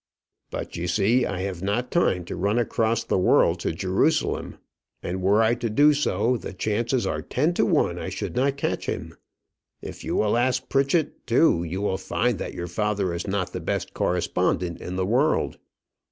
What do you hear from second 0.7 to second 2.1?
you see I have not